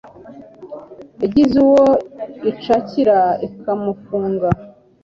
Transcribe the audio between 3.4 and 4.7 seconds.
ikamufunga